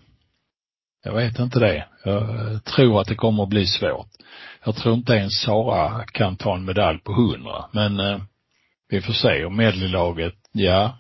[1.04, 1.87] Jag vet inte det.
[2.04, 4.09] Jag tror att det kommer att bli svårt.
[4.64, 8.20] Jag tror inte ens Sara kan ta en medalj på 100, men eh,
[8.88, 9.44] vi får se.
[9.44, 10.98] Och medleylaget, ja.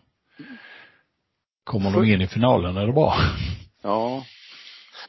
[1.64, 3.14] Kommer de in i finalen är det bra.
[3.82, 4.24] Ja.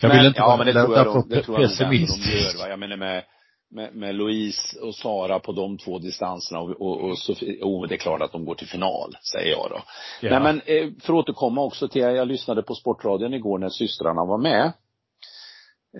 [0.01, 2.25] Jag men, vill inte ja, vara men det tror jag de, det tror jag pessimist.
[2.25, 2.69] de gör, va?
[2.69, 3.23] Jag menar med
[3.71, 7.95] med, med Louise och Sara på de två distanserna och, och, och Sofie, oh, det
[7.95, 9.81] är klart att de går till final, säger jag då.
[10.21, 10.29] Ja.
[10.29, 14.25] Nej men eh, för att återkomma också till, jag lyssnade på Sportradion igår när systrarna
[14.25, 14.71] var med.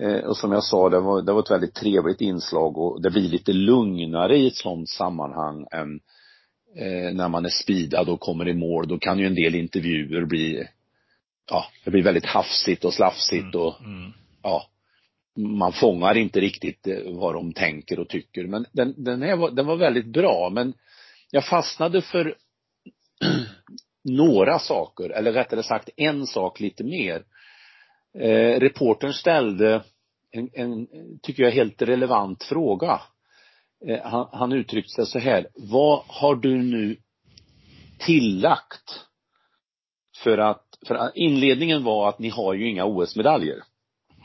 [0.00, 3.10] Eh, och som jag sa, det var, det var ett väldigt trevligt inslag och det
[3.10, 6.00] blir lite lugnare i ett sådant sammanhang än
[6.76, 8.88] eh, när man är speedad och kommer i mål.
[8.88, 10.68] Då kan ju en del intervjuer bli,
[11.50, 13.96] ja, det blir väldigt hafsigt och slafsigt och, mm.
[13.96, 14.12] Mm.
[14.42, 14.66] ja,
[15.36, 18.46] man fångar inte riktigt eh, vad de tänker och tycker.
[18.46, 20.50] Men den, den, här var, den var väldigt bra.
[20.52, 20.74] Men
[21.30, 22.36] jag fastnade för
[24.04, 27.24] några saker, eller rättare sagt en sak lite mer.
[28.18, 29.82] Eh, reportern ställde
[30.30, 30.86] en, en,
[31.22, 33.00] tycker jag, helt relevant fråga.
[33.86, 36.96] Eh, han, han uttryckte sig så här, vad har du nu
[37.98, 39.06] tillagt
[40.16, 43.62] för att, för inledningen var att ni har ju inga OS-medaljer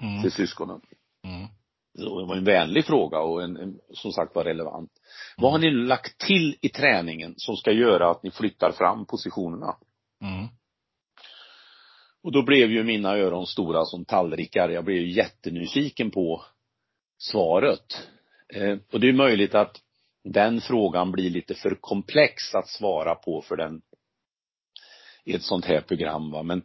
[0.01, 0.21] Mm.
[0.21, 0.81] till syskonen.
[1.97, 4.91] Det var en vänlig fråga och en, en, som sagt var relevant.
[5.37, 9.75] Vad har ni lagt till i träningen som ska göra att ni flyttar fram positionerna?
[10.21, 10.47] Mm.
[12.23, 14.69] Och då blev ju mina öron stora som tallrikar.
[14.69, 16.45] Jag blev ju jättenyfiken på
[17.17, 18.07] svaret.
[18.53, 19.81] Eh, och det är möjligt att
[20.23, 23.81] den frågan blir lite för komplex att svara på för den
[25.25, 26.43] i ett sånt här program va.
[26.43, 26.63] Men,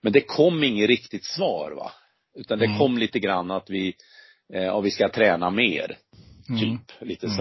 [0.00, 1.92] men det kom inget riktigt svar va.
[2.34, 2.78] Utan det Mm.
[2.78, 3.94] kom lite grann att vi,
[4.54, 5.96] eh, ja, vi ska träna mer.
[6.48, 6.60] Mm.
[6.60, 7.36] Typ, lite Mm.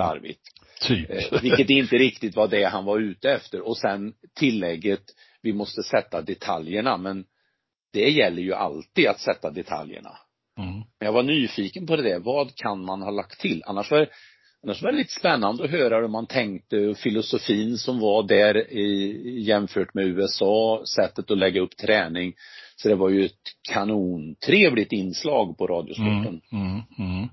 [0.82, 1.10] Typ.
[1.10, 3.62] Eh, vilket inte riktigt var det han var ute efter.
[3.62, 5.04] Och sen tillägget,
[5.42, 6.98] vi måste sätta detaljerna.
[6.98, 7.26] Men
[7.94, 10.18] det gäller ju alltid att sätta detaljerna.
[10.60, 10.84] Mm.
[11.00, 12.20] Jag var nyfiken på det där.
[12.20, 13.64] Vad kan man ha lagt till?
[13.66, 14.10] Annars var
[14.64, 18.72] annars var det lite spännande att höra hur man tänkte och filosofin som var där
[18.74, 22.34] i, jämfört med USA, sättet att lägga upp träning.
[22.76, 23.34] Så det var ju ett
[23.72, 26.42] kanontrevligt inslag på Radiosporten.
[26.52, 26.72] Mm.
[26.72, 26.82] Mm.
[26.98, 27.30] Mm.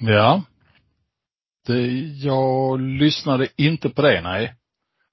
[0.00, 0.42] Ja.
[1.66, 1.86] Det,
[2.22, 4.54] jag lyssnade inte på det, nej.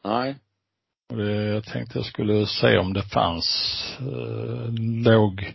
[0.04, 0.36] Nej.
[1.10, 4.74] Och det, jag tänkte jag skulle se om det fanns, eh,
[5.04, 5.54] låg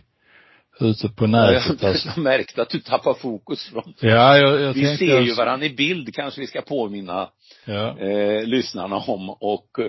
[0.79, 1.81] ute på nätet.
[1.81, 2.09] Jag, Alltså.
[2.15, 5.69] jag märkte att du tappar fokus från Ja, jag, jag Vi ser ju varandra i
[5.75, 7.29] bild kanske vi ska påminna
[7.65, 7.99] Ja.
[7.99, 9.85] eh, lyssnarna om och eh,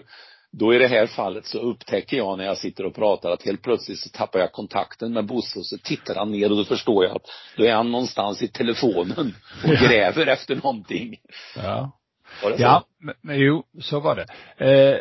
[0.53, 3.63] då i det här fallet så upptäcker jag när jag sitter och pratar att helt
[3.63, 7.05] plötsligt så tappar jag kontakten med Bosse och så tittar han ner och då förstår
[7.05, 9.89] jag att då är han någonstans i telefonen och Ja.
[9.89, 11.17] gräver efter någonting.
[11.57, 11.91] Ja.
[12.43, 12.63] Var det så?
[12.63, 12.85] Ja,
[13.23, 14.27] men jo, så var det.
[14.67, 14.99] Eh,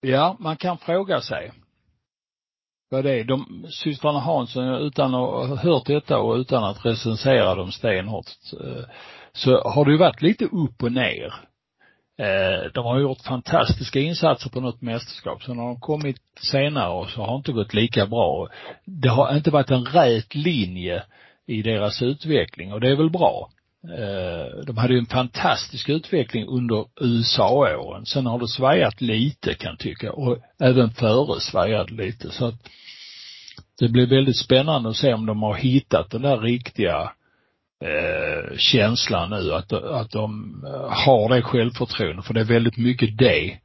[0.00, 1.52] ja, man kan fråga sig
[2.90, 3.24] vad det är.
[3.24, 8.26] De, systrarna Hansson, utan att ha hört detta och utan att recensera dem stenhårt,
[8.60, 8.84] eh,
[9.32, 11.34] så har det ju varit lite upp och ner.
[12.18, 15.42] Eh, de har gjort fantastiska insatser på något mästerskap.
[15.42, 18.48] Sen har de kommit senare och så har det inte gått lika bra.
[18.84, 21.02] Det har inte varit en rät linje
[21.46, 23.50] i deras utveckling och det är väl bra.
[23.90, 28.06] Eh, de hade ju en fantastisk utveckling under USA-åren.
[28.06, 32.54] Sen har det svajat lite kan jag tycka och även före svajade lite så att
[33.78, 37.12] det blir väldigt spännande att se om de har hittat den där riktiga
[37.84, 43.18] eh, känslan nu att, att de eh, har det självförtroendet för det är väldigt mycket
[43.18, 43.58] det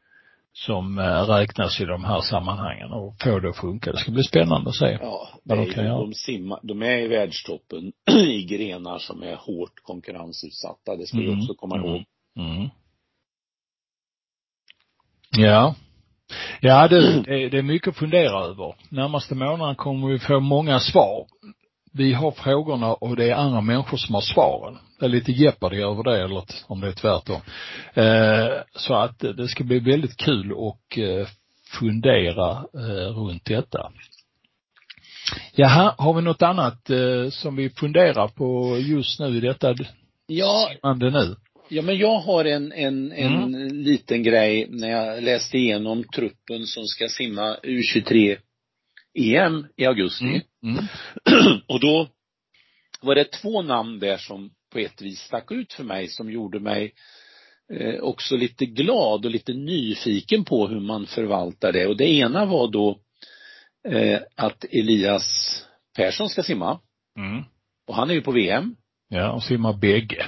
[0.65, 3.91] som eh, räknas i de här sammanhangen och få det att funka.
[3.91, 4.98] Det ska bli spännande att se.
[5.02, 5.98] Ja, Vad de kan göra.
[6.00, 10.95] de, simmar, de är i världstoppen i grenar som är hårt konkurrensutsatta.
[10.95, 11.88] Det ska vi Mm, också komma mm.
[11.89, 12.04] ihåg.
[12.39, 12.69] Mm.
[15.38, 15.76] Ja.
[16.62, 18.76] Ja, det, det, det är mycket att fundera över.
[18.89, 21.28] Närmaste månaden kommer vi få många svar.
[21.91, 24.78] Vi har frågorna och det är andra människor som har svaren.
[24.99, 27.41] Det är lite Jeopardy över det, eller om det är tvärtom.
[27.93, 31.28] Eh, så att det ska bli väldigt kul och eh,
[31.80, 33.91] fundera eh, runt detta.
[35.56, 36.89] Jaha, har vi något annat
[37.30, 39.75] som vi funderar på just nu i detta
[40.28, 41.36] Ja, nu?
[41.69, 46.84] Ja, men jag har en, en, en liten grej när jag läste igenom truppen som
[46.86, 48.38] ska simma U23
[49.13, 50.26] EM i augusti.
[50.26, 50.43] Mm.
[50.63, 50.86] Mm.
[51.67, 52.08] Och då
[53.02, 56.60] var det två namn där som på ett vis stack ut för mig som gjorde
[56.60, 56.93] mig
[57.74, 61.88] eh, också lite glad och lite nyfiken på hur man förvaltar det.
[61.88, 63.00] Och det ena var då
[63.88, 65.60] eh, att Elias
[65.95, 66.80] Persson ska simma.
[67.17, 67.43] Mm.
[67.88, 68.76] Och han är ju på VM
[69.10, 70.26] Ja, och simmar bägge.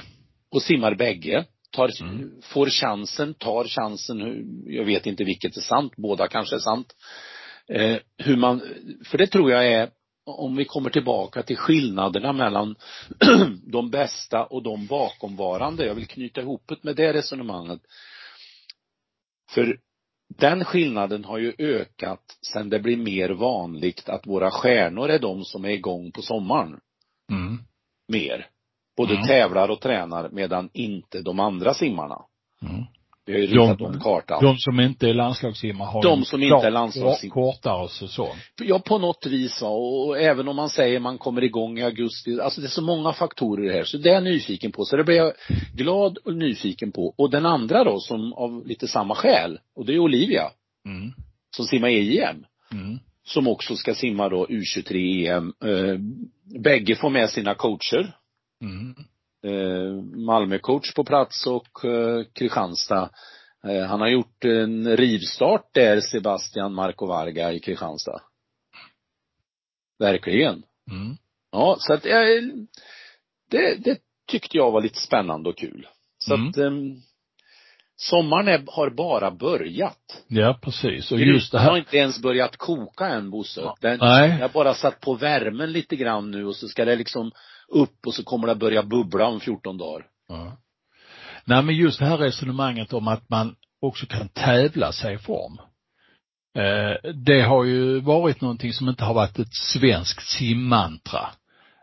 [0.50, 1.44] och simmar bägge.
[1.70, 2.30] Tar, Mm.
[2.42, 4.18] får chansen, tar chansen,
[4.66, 6.94] jag vet inte vilket är sant, båda kanske är sant.
[7.68, 8.60] Eh, hur man,
[9.06, 9.90] för det tror jag är,
[10.26, 12.76] om vi kommer tillbaka till skillnaderna mellan
[13.72, 17.80] de bästa och de bakomvarande, jag vill knyta ihop det med det resonemanget.
[19.50, 19.78] För
[20.38, 25.44] den skillnaden har ju ökat sen det blir mer vanligt att våra stjärnor är de
[25.44, 26.80] som är igång på sommaren
[27.30, 27.58] Mm.
[28.08, 28.48] mer.
[28.96, 29.26] Både Mm.
[29.26, 32.22] tävlar och tränar medan inte de andra simmarna.
[32.62, 32.84] Mm.
[33.26, 34.44] Vi har ju De- ritat om kartan.
[34.44, 38.36] De som inte är landslagssimmare har De som inte är klart landslagssim- kortare säsong.
[38.62, 39.68] Ja, på något vis va.
[39.68, 42.40] Och även om man säger man kommer igång i augusti.
[42.40, 43.84] Alltså det är så många faktorer här.
[43.84, 44.84] Så det är jag nyfiken på.
[44.84, 45.32] Så det blir jag
[45.74, 47.14] glad och nyfiken på.
[47.18, 49.58] Och den andra då, som av lite samma skäl.
[49.76, 50.50] Och det är Olivia.
[50.86, 51.12] Mm.
[51.56, 52.44] Som simmar EJM.
[52.72, 52.98] Mm.
[53.24, 55.52] som också ska simma då U23 EM.
[55.64, 55.98] Eh,
[56.62, 58.14] bägge får med sina coacher.
[58.62, 58.94] Mm.
[59.44, 59.92] Eh,
[60.26, 63.10] Malmö-coach på plats och eh, Kristianstad.
[63.68, 68.20] Eh, han har gjort en rivstart där, Sebastian Marco Varga i Kristianstad.
[69.98, 70.62] Verkligen.
[70.90, 71.16] Mm.
[71.52, 72.12] Ja, så att eh,
[73.50, 73.98] det, det
[74.30, 75.86] tyckte jag var lite spännande och kul.
[76.18, 76.48] Så Mm.
[76.48, 76.70] att eh,
[77.96, 80.22] sommaren är, har bara börjat.
[80.28, 81.12] Ja, precis.
[81.12, 81.78] Och just det Den har här.
[81.78, 83.62] inte ens börjat koka än Bosse.
[83.80, 84.30] Den, Nej.
[84.30, 87.30] Jag har bara satt på värmen lite grann nu och så ska det liksom
[87.72, 90.06] upp och så kommer det börja bubbla om 14 dagar.
[90.28, 90.56] Ja.
[91.44, 95.58] Nej men just det här resonemanget om att man också kan tävla sig i form.
[96.58, 101.28] Eh, det har ju varit någonting som inte har varit ett svenskt simmantra.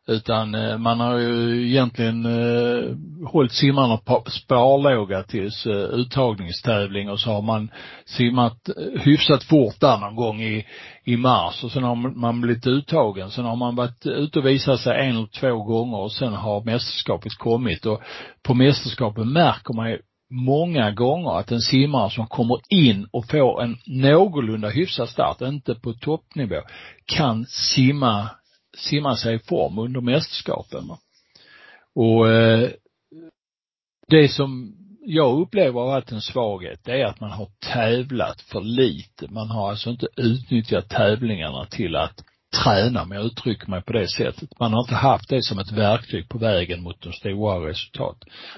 [0.10, 2.96] Utan eh, man har ju egentligen eh,
[3.28, 7.72] hållit simmarna på sparlåga tills eh, uttagningstävling och så har man
[8.06, 10.66] simmat eh, hyfsat fort där någon gång i,
[11.04, 13.32] i mars och sen har man blivit uttagen.
[13.32, 16.64] Sen har man varit ute och visat sig en eller två gånger och sen har
[16.64, 18.02] mästerskapet kommit och
[18.44, 23.64] på mästerskapen märker man ju många gånger att en simmare som kommer in och får
[23.64, 26.62] en någorlunda hyfsad start, inte på toppnivå,
[27.06, 28.30] kan simma,
[28.80, 30.90] simma sig i form under mästerskapen.
[31.96, 32.70] Och eh,
[34.08, 38.62] det som jag upplever har varit en svaghet, det är att man har tävlat för
[38.62, 39.28] lite.
[39.30, 42.24] Man har alltså inte utnyttjat tävlingarna till att
[42.64, 44.60] träna, om jag uttrycker mig på det sättet.
[44.60, 48.18] Man har inte haft det som ett verktyg på vägen mot de stora resultat.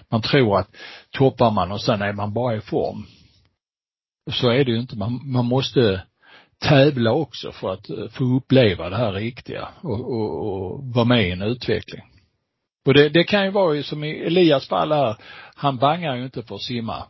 [0.10, 0.70] Man tror att
[1.12, 3.06] toppar man och sen är man bara i form.
[4.32, 4.98] Så är det ju inte.
[4.98, 6.04] Man, man måste
[6.62, 11.28] tävla också för att eh, få uppleva det här riktiga och, och, och vara med
[11.28, 12.02] i en utveckling.
[12.86, 15.16] Och det, det kan ju vara ju som i Elias fall här,
[15.56, 17.04] han bangar ju inte för att simma.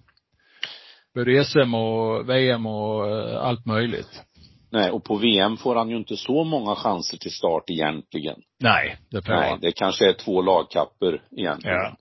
[1.15, 4.23] Både SM och VM och eh, allt möjligt.
[4.71, 8.35] Nej, och på VM får han ju inte så många chanser till start egentligen.
[8.59, 9.59] Nej, det får Nej, han.
[9.59, 11.77] det kanske är två lagkapper egentligen.
[11.77, 11.95] Ja.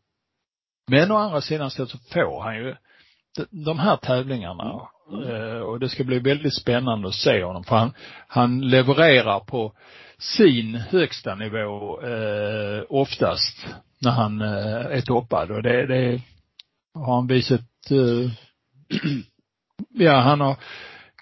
[0.90, 2.74] Men å andra sidan så får han ju
[3.36, 4.88] de- de här tävlingarna.
[5.12, 5.30] Mm.
[5.30, 7.92] Eh, Och det ska bli väldigt spännande att se honom för han,
[8.28, 9.72] han levererar på
[10.18, 13.66] sin högsta nivå eh, oftast
[14.00, 16.20] när han eh, är toppad och det, det
[16.94, 18.32] har han visat eh,
[19.88, 20.56] ja han har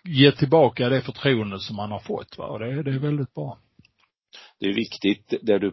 [0.05, 3.59] gett tillbaka det förtroende som han har fått va och det, det är väldigt bra.
[4.61, 5.72] Det är viktigt, det du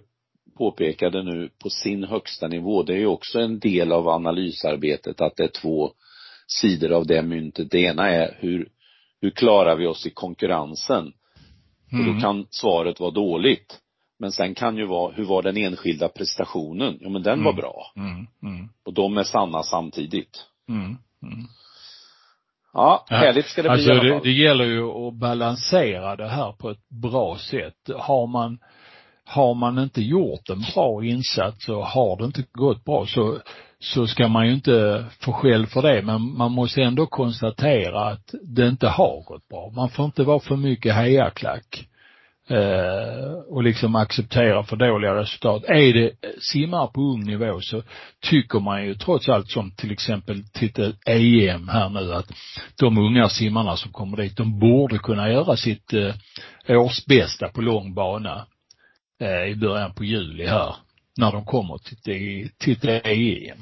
[0.57, 5.35] påpekade nu, på sin högsta nivå, det är ju också en del av analysarbetet att
[5.35, 5.91] det är två
[6.47, 7.71] sidor av det myntet.
[7.71, 8.67] Det ena är hur,
[9.21, 11.13] hur klarar vi oss i konkurrensen?
[11.87, 12.13] Och Mm.
[12.15, 13.79] då kan svaret vara dåligt.
[14.19, 16.97] Men sen kan ju vara, hur var den enskilda prestationen?
[17.01, 17.61] Jo men den var Mm.
[17.61, 17.91] bra.
[17.95, 20.45] Mm, mm, Och de är sanna samtidigt.
[20.69, 21.45] mm, mm.
[22.73, 26.27] Ja, härligt ska det bli alltså i alla det, det gäller ju att balansera det
[26.27, 27.89] här på ett bra sätt.
[27.97, 28.59] Har man,
[29.25, 33.39] har man inte gjort en bra insats och har det inte gått bra så,
[33.79, 36.01] så ska man ju inte få skäll för det.
[36.01, 39.71] Men man måste ändå konstatera att det inte har gått bra.
[39.75, 41.87] Man får inte vara för mycket hejaklack.
[42.49, 45.63] Eh, och liksom acceptera för dåliga resultat.
[45.63, 47.81] Är det simmare på ung nivå så
[48.21, 52.31] tycker man ju trots allt som till exempel titta EM här nu att
[52.79, 56.13] de unga simmarna som kommer dit, de borde kunna göra sitt eh,
[56.69, 58.45] årsbästa på lång bana
[59.21, 60.75] eh, i början på juli här.
[61.17, 63.57] När de kommer till, till, till ett EM.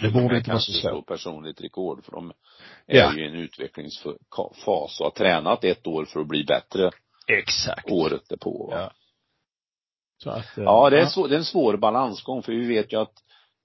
[0.00, 1.06] Det borde inte vara så svårt.
[1.06, 2.32] personligt rekord för de
[2.86, 3.14] är Ja.
[3.14, 6.90] ju i en utvecklingsfas och har tränat ett år för att bli bättre
[7.26, 7.90] Exakt.
[7.90, 8.66] året därpå.
[8.70, 8.80] va?
[8.80, 8.92] Ja.
[10.22, 12.92] Så att, eh, Ja, det är, svår, det är en svår balansgång för vi vet
[12.92, 13.22] ju att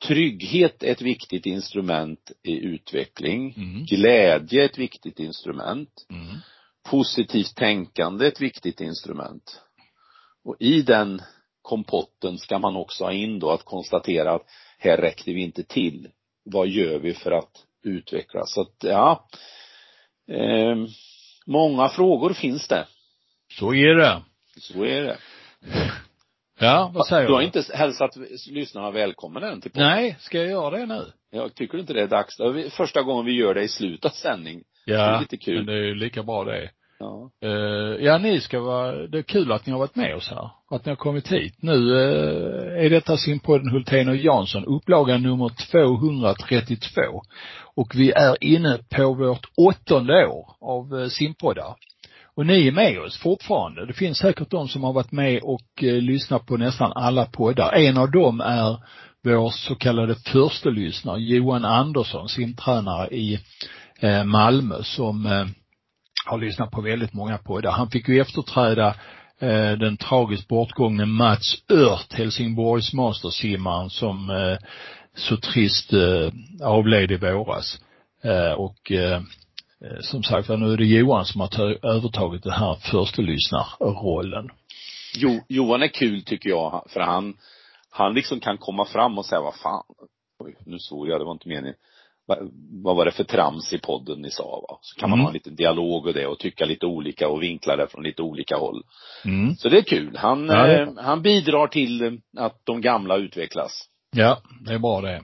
[0.07, 3.53] trygghet är ett viktigt instrument i utveckling.
[3.57, 3.85] Mm.
[3.85, 6.05] Glädje är ett viktigt instrument.
[6.09, 6.35] Mm.
[6.89, 9.61] Positivt tänkande är ett viktigt instrument.
[10.45, 11.21] Och i den
[11.67, 14.45] kompotten ska man också ha in då att konstatera att
[14.79, 16.07] här räckte vi inte till.
[16.45, 17.51] Vad gör vi för att
[17.83, 18.53] utvecklas?
[18.53, 19.27] Så att, ja.
[20.31, 20.75] Eh,
[21.45, 22.87] många frågor finns det.
[23.59, 24.21] Så är det.
[24.59, 25.17] Så är det.
[26.59, 28.15] Ja, vad säger Du har inte hälsat
[28.49, 29.87] lyssnarna välkomna än till podden.
[29.87, 31.11] Nej, ska jag göra det nu?
[31.31, 32.37] Jag tycker inte det är dags.
[32.37, 34.63] Det är första gången vi gör det i slutet av sändning.
[34.85, 35.55] Det är Ja, lite kul.
[35.55, 36.69] men det är ju lika bra det.
[36.99, 37.31] Ja.
[37.43, 40.49] Eh, ja, ni ska vara, det är kul att ni har varit med oss här.
[40.69, 41.55] Att ni har kommit hit.
[41.59, 47.01] Nu uh, är detta simpodden Hultén och Jansson, upplaga nummer 232.
[47.75, 51.75] Och vi är inne på vårt åttonde år av uh, simpoddar.
[52.35, 53.85] Och ni är med oss fortfarande.
[53.85, 57.73] Det finns säkert de som har varit med och uh, lyssnat på nästan alla poddar.
[57.73, 58.77] En av dem är
[59.23, 63.39] vår så kallade förstelyssnare, Johan Andersson, simtränare i
[64.25, 65.47] Malmö, som
[66.27, 67.71] har lyssnat på väldigt många poddar.
[67.71, 68.87] Han fick ju efterträda
[69.39, 74.57] eh, den tragiskt bortgångne Mats Ört, Helsingborgs mastersimmaren som eh,
[75.15, 76.31] så trist eh,
[76.63, 77.79] avled i våras.
[78.23, 79.21] Eh, och eh,
[79.81, 84.49] eh som sagt nu är det Johan som har övertagit den här förstelyssnarrollen.
[85.15, 87.37] Jo, Johan är kul tycker jag, för han,
[87.89, 89.83] han liksom kan komma fram och säga, vad fan,
[90.39, 91.75] oj, nu svor jag, det var inte meningen.
[92.27, 94.79] Vad, var det för trams i podden ni sa va?
[94.81, 95.23] Så kan man mm.
[95.23, 98.21] ha en liten dialog och det och tycka lite olika och vinkla det från lite
[98.21, 98.83] olika håll.
[99.25, 99.55] Mm.
[99.55, 100.17] Så det är kul.
[100.17, 103.89] Han, ja, eh, han bidrar till att de gamla utvecklas.
[104.15, 105.21] Ja, det är bra det.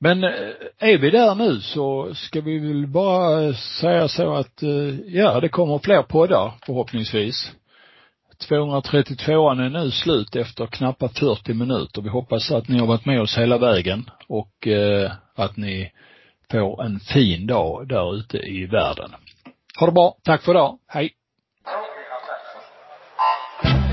[0.00, 0.30] Men eh,
[0.78, 5.48] är vi där nu så ska vi väl bara säga så att, eh, ja, det
[5.48, 7.52] kommer fler poddar förhoppningsvis.
[8.48, 12.02] 232an är nu slut efter knappt 40 minuter.
[12.02, 15.92] Vi hoppas att ni har varit med oss hela vägen och eh, att ni
[16.52, 19.10] får en fin dag där ute i världen.
[19.80, 20.16] Ha det bra.
[20.24, 20.78] Tack för idag.
[20.88, 21.10] Hej.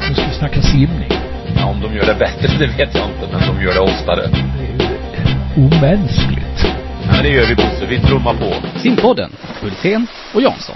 [0.10, 1.10] Nu ska vi snacka simning.
[1.56, 4.28] Ja, om de gör det bättre, det vet jag inte, men de gör det oftare.
[4.28, 6.60] Det är ju omänskligt.
[7.12, 7.86] Ja, det gör vi Bosse.
[7.89, 8.80] Vi trummar på.
[8.80, 9.32] Simpodden,
[9.62, 10.76] Hultén och Jansson.